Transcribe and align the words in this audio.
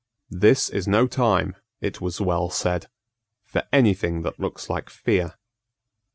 "This 0.31 0.67
is 0.67 0.87
no 0.87 1.05
time," 1.05 1.55
it 1.79 2.01
was 2.01 2.19
well 2.19 2.49
said, 2.49 2.87
"for 3.45 3.63
any 3.71 3.93
thing 3.93 4.23
that 4.23 4.39
looks 4.39 4.67
like 4.67 4.89
fear." 4.89 5.35